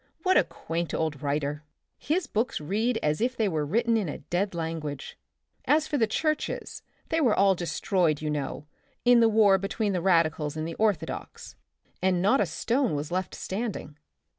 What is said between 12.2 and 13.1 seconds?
a stone